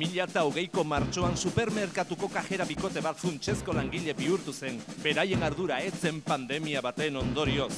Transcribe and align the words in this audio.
2008ko 0.00 0.84
martxoan 0.84 1.36
supermerkatuko 1.36 2.30
kajera 2.32 2.64
bikote 2.64 3.02
bat 3.04 3.18
funtsezko 3.20 3.74
langile 3.76 4.14
bihurtu 4.16 4.52
zen, 4.52 4.78
beraien 5.02 5.42
ardura 5.44 5.80
etzen 5.84 6.22
pandemia 6.24 6.80
baten 6.80 7.18
ondorioz. 7.20 7.72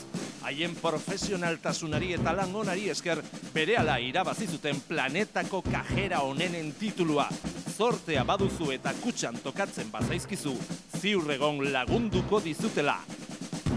Haien 0.47 0.77
profesionaltasunari 0.79 2.13
eta 2.15 2.35
lan 2.35 2.55
onari 2.55 2.89
esker 2.91 3.23
berehala 3.55 3.99
irabazi 3.99 4.47
planetako 4.89 5.63
kajera 5.63 6.21
onenen 6.23 6.73
titulua. 6.79 7.29
Zortea 7.77 8.25
baduzu 8.25 8.71
eta 8.73 8.93
kutxan 9.03 9.39
tokatzen 9.43 9.91
bazaizkizu, 9.91 10.55
ziurregon 11.01 11.73
lagunduko 11.73 12.41
dizutela. 12.41 13.01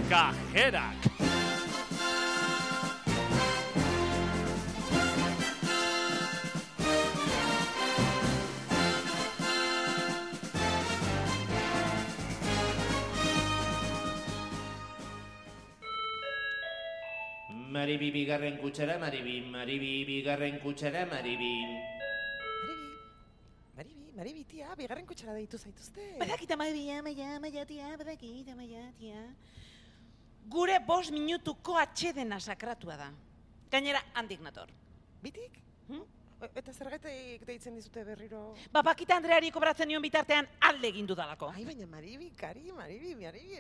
Kajerak! 0.10 1.45
Maribi 17.76 18.10
bigarren 18.16 18.58
kutsara, 18.62 18.98
Maribi, 19.04 19.42
Maribi 19.42 20.06
bigarren 20.08 20.60
kutsara, 20.64 21.06
Maribi. 21.06 21.52
Maribi, 22.64 22.90
Maribi, 23.76 24.12
Maribi, 24.20 24.44
tia, 24.52 24.70
bigarren 24.80 25.06
kutxara 25.10 25.34
deitu 25.36 25.58
zaituzte. 25.60 26.06
Badakita 26.22 26.56
maia, 26.62 27.02
maia, 27.04 27.34
maia, 27.44 27.66
tia, 27.72 27.90
badakita 28.00 28.56
maia, 28.56 28.86
tia. 29.00 29.24
Gure 30.48 30.78
bost 30.88 31.12
minutuko 31.12 31.76
atxedena 31.82 32.40
sakratua 32.40 32.96
da. 33.02 33.10
Gainera, 33.72 34.02
handik 34.14 34.40
nator. 34.46 34.70
Bitik? 35.24 35.60
Hm? 35.90 36.04
E- 36.46 36.52
Eta 36.62 36.72
zergatik 36.74 37.44
deitzen 37.48 37.76
dizute 37.76 38.04
berriro? 38.08 38.54
Ba, 38.72 38.84
Pakita 38.84 39.16
Andreari 39.18 39.50
kobratzen 39.52 39.88
nion 39.90 40.04
bitartean 40.04 40.48
alde 40.70 40.88
egin 40.94 41.08
dudalako. 41.10 41.50
Ai, 41.56 41.66
baina 41.66 41.88
Maribi, 41.92 42.30
kari, 42.38 42.70
Maribi, 42.76 43.16
Maribi, 43.20 43.58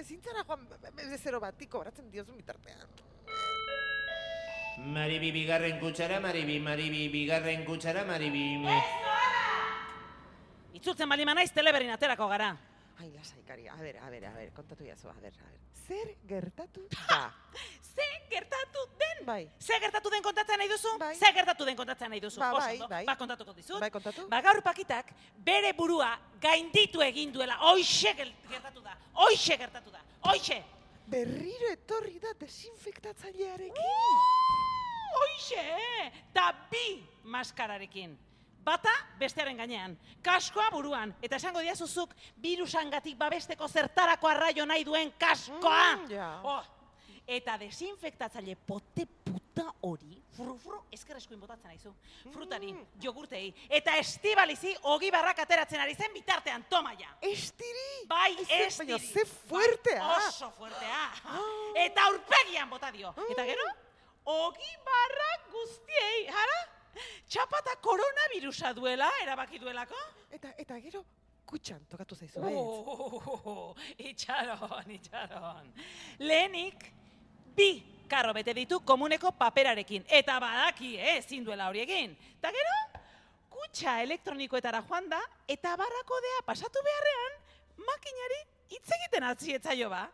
ezin 0.00 0.22
zara 0.24 0.42
joan 0.48 0.66
be- 0.70 0.78
be- 0.90 1.08
be- 1.10 1.18
zero 1.18 1.40
bati 1.40 1.66
kobratzen 1.66 2.10
diozun 2.10 2.36
bitartean. 2.40 2.88
Maribi 4.78 5.30
bigarren 5.32 5.78
kutsara, 5.80 6.20
Maribi, 6.20 6.58
Maribi 6.60 7.08
bigarren 7.12 7.64
kutsara, 7.64 8.04
Maribi. 8.04 8.44
Itzultzen 10.74 11.08
bali 11.08 11.24
naiz 11.24 11.50
teleberrin 11.54 11.90
aterako 11.94 12.26
gara. 12.28 12.50
Ai, 13.00 13.10
lasai, 13.14 13.42
kari, 13.46 13.68
a 13.68 13.76
ber, 13.76 13.96
a 14.02 14.10
ber, 14.10 14.24
a 14.26 14.32
ber, 14.34 14.50
kontatu 14.54 14.84
jazu, 14.86 15.08
a 15.08 15.14
ber, 15.20 15.32
a 15.32 15.50
ber. 15.50 15.60
Zer 15.86 16.14
gertatu 16.26 16.86
da? 16.90 17.30
Ze 17.94 18.06
gertatu 18.30 18.80
den? 18.98 19.24
bai, 19.26 19.48
Ze 19.60 19.78
gertatu 19.80 20.10
den 20.10 20.22
kontatzen 20.22 20.58
nahi 20.58 20.68
duzu? 20.68 20.98
Bai. 20.98 21.14
Ze 21.14 21.32
gertatu 21.32 21.64
den 21.64 21.76
kontatzen 21.76 22.10
nahi 22.10 22.20
duzu? 22.20 22.40
Ba, 22.40 22.50
Oso 22.52 22.60
bai, 22.66 22.78
bai. 22.88 23.04
Ba, 23.06 23.16
kontatuko 23.16 23.52
dizut. 23.54 23.80
bai, 23.80 23.90
kontatu? 23.90 24.26
Ba, 24.30 24.40
gaur 24.42 24.62
pakitak 24.62 25.12
bere 25.46 25.72
burua 25.78 26.16
gainditu 26.42 27.02
egin 27.02 27.32
duela. 27.32 27.58
Hoixe 27.70 28.14
gertatu 28.18 28.82
da. 28.82 28.96
Hoixe 29.14 29.56
gertatu 29.58 29.90
da. 29.94 30.02
Hoixe. 30.30 30.62
Berriro 31.06 31.70
etorri 31.70 32.18
da 32.18 32.32
desinfektatzailearekin. 32.40 34.63
Hoixe, 35.14 35.64
ta 36.32 36.52
bi 36.70 37.04
maskararekin. 37.24 38.18
Bata 38.64 38.92
bestearen 39.20 39.58
gainean, 39.60 39.98
kaskoa 40.24 40.70
buruan, 40.72 41.10
eta 41.22 41.36
esango 41.36 41.60
diazuzuk 41.60 42.14
virusangatik 42.40 43.18
babesteko 43.20 43.68
zertarako 43.68 44.28
arraio 44.30 44.64
nahi 44.66 44.84
duen 44.88 45.12
kaskoa. 45.20 45.96
Mm, 45.96 46.06
ja. 46.08 46.28
Oh, 46.42 46.62
eta 47.28 47.58
desinfektatzaile 47.60 48.56
pote 48.56 49.04
puta 49.24 49.66
hori, 49.82 50.16
fru 50.32 50.56
fru 50.58 50.80
ezker 50.92 51.20
botatzen 51.36 51.70
aizu. 51.70 51.92
Frutari, 52.32 52.72
Mm. 52.72 52.86
jogurtei, 53.00 53.54
eta 53.68 53.96
estibalizi 53.96 54.74
ogi 54.82 55.10
barrak 55.10 55.38
ateratzen 55.38 55.80
ari 55.80 55.94
zen 55.94 56.12
bitartean, 56.14 56.64
toma 56.68 56.94
ja. 56.94 57.08
Estiri! 57.20 58.06
Bai, 58.08 58.36
ez 58.48 58.78
baina 58.78 58.98
ze 58.98 59.24
fuertea! 59.26 60.00
Bai, 60.00 60.26
oso 60.28 60.50
fuertea. 60.50 61.10
Eta 61.84 62.02
aurpegian 62.04 62.70
bota 62.70 62.90
dio. 62.90 63.14
Eta 63.30 63.44
gero, 63.44 63.62
ogi 64.24 64.72
barrak 64.86 65.48
guztiei, 65.52 66.26
jara? 66.26 66.60
Txapata 67.28 67.74
koronavirusa 67.82 68.72
duela, 68.76 69.08
erabaki 69.22 69.58
duelako? 69.58 69.98
Eta, 70.32 70.52
eta 70.58 70.78
gero, 70.80 71.04
kutxan 71.46 71.82
tokatu 71.90 72.14
zaizu, 72.16 72.40
Oh, 72.40 73.74
baietz. 73.74 73.98
itxaron, 74.10 74.90
itxaron. 74.90 75.72
Lehenik, 76.18 76.86
bi 77.56 77.82
karro 78.08 78.32
bete 78.34 78.54
ditu 78.54 78.80
komuneko 78.80 79.32
paperarekin. 79.32 80.04
Eta 80.08 80.38
badaki, 80.40 80.96
eh, 80.98 81.16
ezin 81.18 81.44
duela 81.44 81.68
hori 81.68 81.80
egin. 81.82 82.16
Eta 82.38 82.52
gero, 82.52 82.76
kutxa 83.50 84.00
elektronikoetara 84.02 84.82
joan 84.88 85.08
da, 85.08 85.20
eta 85.48 85.74
barrakodea 85.76 86.42
pasatu 86.46 86.82
beharrean, 86.84 87.40
makinari 87.86 88.40
hitz 88.70 88.86
egiten 89.00 89.24
atzietzaio 89.24 89.90
ba. 89.90 90.08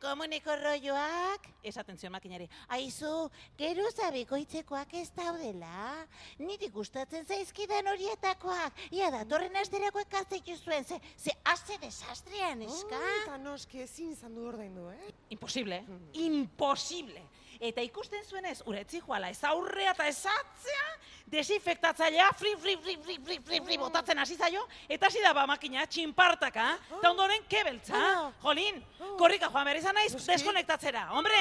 Komuneko 0.00 0.54
rolloak, 0.56 1.44
esaten 1.68 1.98
zion 2.00 2.14
makinari, 2.14 2.46
aizu, 2.72 3.10
gero 3.58 3.84
zabikoitzekoak 3.90 4.94
ez 4.96 5.10
daudela, 5.12 6.06
niri 6.40 6.70
gustatzen 6.72 7.26
zaizkidan 7.28 7.90
horietakoak, 7.92 8.80
ia 8.96 9.10
datorren 9.12 9.60
asterako 9.60 10.00
ekartzeitu 10.06 10.56
zuen, 10.56 10.88
ze, 10.88 10.96
ze 11.20 11.34
aste 11.52 11.76
desastrean, 11.82 12.64
eska. 12.64 12.96
Oh, 12.96 13.18
eta 13.18 13.36
noski 13.44 13.84
ezin 13.84 14.14
izan 14.16 14.34
du 14.34 14.48
ordaindu, 14.48 14.88
eh? 14.94 15.12
Imposible, 15.36 15.82
imposible. 16.24 17.26
Eta 17.60 17.82
ikusten 17.84 18.22
zuenez, 18.24 18.62
uretzi 18.64 19.02
joala 19.04 19.28
ez 19.28 19.42
aurrea 19.44 19.90
eta 19.92 20.06
ez 20.08 20.16
atzea, 20.24 20.84
desinfektatzailea 21.30 22.30
fri, 22.38 22.54
fri, 22.62 22.76
fri, 22.80 22.94
fri, 23.04 23.16
fri, 23.26 23.36
fri, 23.44 23.60
fri, 23.66 23.76
botatzen 23.78 24.18
hasi 24.18 24.36
zaio, 24.40 24.62
eta 24.88 25.10
hasi 25.10 25.20
da 25.20 25.34
ba 25.36 25.44
makina, 25.46 25.84
txinpartaka, 25.86 26.70
eta 26.98 27.10
ondoren 27.10 27.44
kebeltza. 27.48 28.00
Ah. 28.00 28.30
Jolin, 28.42 28.80
Oh. 29.00 29.16
korrika 29.18 29.50
joan 29.52 29.64
behar 29.68 29.76
izan 29.76 29.94
naiz, 29.94 30.12
deskonektatzera, 30.26 31.08
hombre! 31.12 31.36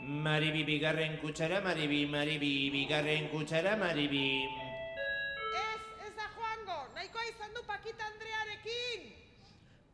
Maribi 0.00 0.64
bigarren 0.64 1.16
kutsara, 1.20 1.60
Maribi, 1.60 2.06
Maribi 2.06 2.70
bigarren 2.72 3.28
kutsara, 3.32 3.76
Maribi. 3.76 4.44
Ez, 5.54 5.80
ez 6.06 6.12
da 6.16 6.28
joango, 6.36 6.78
nahikoa 6.94 7.24
izan 7.28 7.54
du 7.54 7.62
Pakita 7.64 8.04
Andrearekin! 8.04 9.08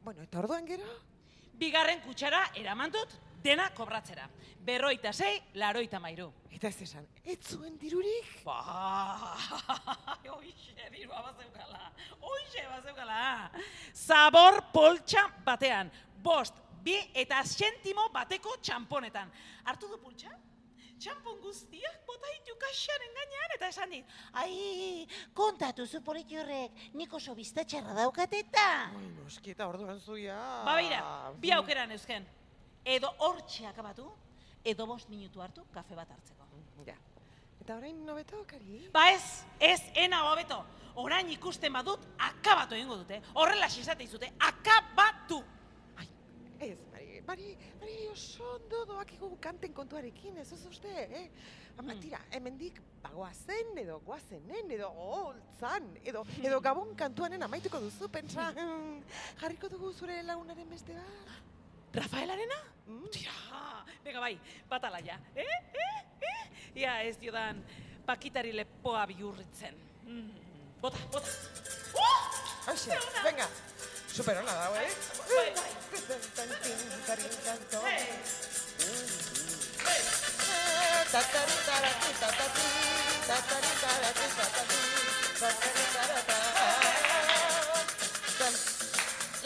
Bueno, 0.02 0.22
eta 0.22 0.38
orduan 0.38 0.66
gero? 0.66 0.86
Bigarren 1.58 2.00
kutsara 2.04 2.44
eraman 2.54 2.90
dut, 2.94 3.14
dena 3.46 3.70
kobratzera. 3.70 4.26
Berroita 4.66 5.12
sei, 5.14 5.38
laroita 5.54 6.00
mairu. 6.02 6.26
Eta 6.50 6.70
ez 6.72 6.80
esan, 6.82 7.06
ez 7.22 7.38
zuen 7.46 7.76
dirurik? 7.78 8.40
Ba, 8.46 9.36
oixe, 10.38 10.88
dirua 10.90 11.22
bazeukala, 11.28 11.92
oixe 12.32 12.64
bazeukala. 12.72 13.20
Zabor 13.94 14.64
poltsa 14.72 15.28
batean, 15.46 15.92
bost, 16.24 16.58
bi 16.82 16.96
eta 17.14 17.42
zentimo 17.44 18.08
bateko 18.14 18.56
txamponetan. 18.62 19.30
Hartu 19.70 19.92
du 19.92 20.00
pultsa? 20.02 20.32
Txampon 20.96 21.36
guztiak 21.44 22.06
bota 22.08 22.30
ditu 22.32 22.54
kaxaren 22.56 23.12
gainean 23.18 23.52
eta 23.52 23.68
esan 23.68 23.90
dit, 23.92 24.14
ai, 24.40 25.04
kontatu 25.36 25.84
zu 25.84 26.00
politi 26.00 26.38
horrek, 26.40 26.72
nik 26.96 27.12
oso 27.14 27.36
biztatxarra 27.36 27.92
daukat 28.00 28.32
eta. 28.40 28.64
Ai, 28.96 29.10
noski, 29.20 29.52
eta 29.52 29.68
orduan 29.68 30.00
zuia... 30.00 30.38
Ba 30.64 30.78
beira, 30.80 31.02
bi 31.36 31.52
aukeran 31.52 31.92
eusken. 31.98 32.24
Edo 32.86 33.10
hortxe 33.26 33.66
akabatu, 33.66 34.06
edo 34.64 34.86
bost 34.86 35.08
minutu 35.10 35.42
hartu 35.42 35.64
kafe 35.74 35.96
bat 35.98 36.10
hartzeko. 36.14 36.46
Ja. 36.86 36.94
Eta 37.60 37.74
orain 37.80 37.98
nobeto, 38.06 38.44
kari? 38.46 38.84
Ba 38.94 39.08
ez, 39.10 39.42
ez, 39.58 39.80
ena 39.98 40.20
hobeto. 40.30 40.60
Orain 41.02 41.28
ikusten 41.34 41.74
badut, 41.74 42.04
akabatu 42.22 42.76
egingo 42.78 42.96
dute. 43.02 43.18
Horrela 43.34 43.66
esate 43.66 44.04
izute, 44.06 44.30
akabatu! 44.38 45.40
Ai, 45.98 46.06
ez, 46.60 46.78
Mari, 46.92 47.20
Mari, 47.26 47.50
Mari 47.80 47.96
oso 48.12 48.46
ondo 48.54 48.84
doakigu 48.92 49.32
kanten 49.42 49.74
kontuarekin, 49.74 50.38
ez 50.38 50.52
ez 50.52 50.62
uste, 50.70 50.88
eh? 50.88 51.26
Ama, 51.76 51.92
Mm. 51.92 52.00
tira, 52.00 52.20
hemendik 52.30 52.80
bagoazen, 53.02 53.76
edo 53.78 53.98
goazenen, 54.06 54.70
edo 54.70 54.88
holtzan, 54.88 55.90
edo, 56.04 56.22
edo 56.42 56.60
gabon 56.60 56.94
kantuanen 56.96 57.42
amaituko 57.42 57.80
duzu, 57.80 58.08
pentsa. 58.08 58.52
Jarriko 59.42 59.68
dugu 59.68 59.92
zure 59.92 60.22
lagunaren 60.22 60.70
beste 60.70 60.94
bat? 60.94 61.34
Rafaelarena? 61.96 62.58
Mm? 62.86 63.08
Tira, 63.08 63.32
bega 64.04 64.20
bai, 64.20 64.36
bat 64.68 64.84
ala 64.84 65.00
ja. 65.00 65.16
Eh, 65.34 65.44
eh, 65.72 66.00
eh? 66.20 66.42
Ia 66.82 67.02
ez 67.08 67.16
diodan 67.16 67.62
pakitari 68.06 68.52
lepoa 68.52 69.06
bihurritzen. 69.08 69.74
Mm. 70.04 70.28
Bota, 70.82 71.00
bota. 71.12 71.30
Uh! 71.96 72.70
Aixe, 72.70 72.98
venga, 73.24 73.48
super 74.12 74.36
hona 74.42 74.52
dago, 74.52 74.76
eh? 74.76 74.92
Bai, 75.30 75.50
bai. 75.56 75.70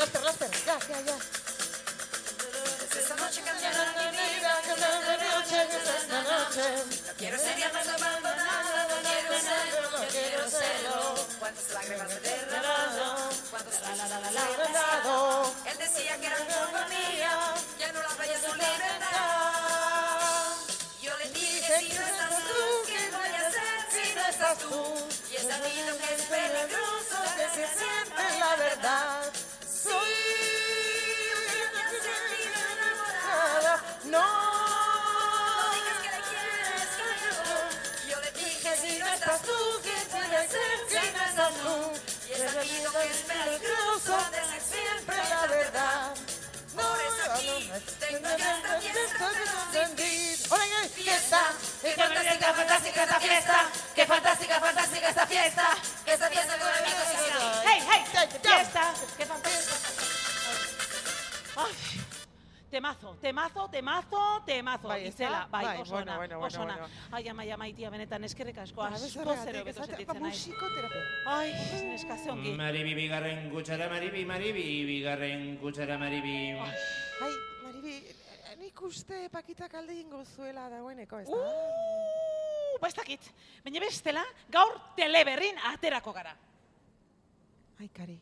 Laster, 0.00 0.22
laster, 0.24 0.50
ya, 0.66 0.78
ya, 0.88 0.98
ya. 1.06 1.39
Quiero 7.16 7.38
ser 7.38 7.72
más 7.72 7.86
abandonada, 7.86 8.88
no 8.88 8.96
quiero 9.08 9.30
serlo, 9.38 9.90
no 9.90 9.98
quiero 10.08 10.50
serlo. 10.50 11.26
cuántas 11.38 11.70
lágrimas 11.70 12.10
he 12.10 12.20
derramado, 12.20 13.30
cuántos 13.50 13.74
besos 13.80 14.10
he 14.30 14.72
dado. 14.72 15.54
Él 15.64 15.78
decía 15.78 16.18
que 16.18 16.26
era 16.26 16.38
monotonía, 16.38 17.54
ya 17.78 17.92
no 17.92 18.00
la 18.00 18.08
es 18.24 18.40
su 18.40 18.52
libertad. 18.54 19.70
Yo 21.00 21.16
le 21.18 21.30
dije, 21.30 21.78
si 21.78 21.88
no 21.92 22.02
estás 22.02 22.30
tú, 22.30 22.62
¿qué 22.86 23.10
voy 23.12 23.28
a 23.28 23.46
hacer 23.46 23.78
si 23.92 24.14
no 24.14 24.22
estás 24.26 24.58
tú? 24.58 25.08
Y 25.30 25.36
he 25.36 25.42
sabido 25.42 25.89
Sabido 42.60 42.92
que 42.92 43.06
es 43.06 43.16
peligroso 43.22 44.18
decir 44.32 44.76
siempre 44.84 45.16
la 45.16 45.46
verdad. 45.46 46.14
Por 46.74 47.00
eso 47.00 47.32
aquí 47.32 47.72
tengo 47.98 48.28
esta 48.28 48.80
fiesta 48.80 49.30
Oigan, 50.50 50.90
Fiesta, 50.90 51.52
qué 51.80 51.92
fantástica, 51.94 52.52
fantástica 52.52 53.02
esta 53.04 53.20
fiesta. 53.20 53.70
Qué 53.94 54.06
fantástica, 54.06 54.60
fantástica. 54.60 55.08
Esta 55.08 55.26
fiesta 55.26 55.76
temazo, 63.30 63.68
temazo, 63.70 64.42
temazo. 64.44 64.88
Bai? 64.88 65.06
Itzela, 65.06 65.46
bai, 65.50 65.64
Bai, 65.64 65.80
oso 65.80 65.92
bueno, 65.92 66.10
ona, 66.10 66.16
bueno, 66.18 66.40
oso 66.40 66.58
bueno, 66.58 66.72
ona. 66.74 66.82
bueno. 66.82 66.94
Ai, 67.12 67.28
ama, 67.28 67.42
ama, 67.54 67.68
itia, 67.68 67.90
benetan 67.90 68.24
eskerrik 68.24 68.58
asko, 68.58 68.80
Ba, 68.82 68.88
asko 68.88 69.34
zero 69.44 69.64
beto 69.64 69.82
esatea, 69.82 69.84
ba, 69.84 69.86
sentitzen 69.86 70.22
naiz. 70.22 70.38
musikoterapia. 70.48 71.02
Ai, 71.26 71.52
neska 71.90 72.16
ze 72.18 72.30
ongi. 72.30 72.54
Maribi 72.58 72.94
bigarren 72.94 73.50
kutsara 73.52 73.88
maribi, 73.88 74.24
maribi 74.26 74.64
bigarren 74.88 75.56
kutsara 75.62 75.98
maribi. 75.98 76.34
Ai, 76.58 77.32
Maribi, 77.62 77.94
nik 78.58 78.82
uste 78.82 79.28
pakitak 79.30 79.74
alde 79.74 79.94
ingo 79.94 80.24
zuela 80.24 80.68
dagoeneko, 80.68 81.20
ez 81.20 81.28
da? 81.28 81.36
Uh, 81.36 82.80
ba 82.82 82.88
ez 82.88 82.94
dakit. 82.98 83.30
Baina 83.64 83.80
bestela, 83.80 84.24
gaur 84.50 84.74
teleberrin 84.96 85.56
aterako 85.70 86.12
gara. 86.12 86.34
Ai, 87.78 87.88
kari. 87.94 88.18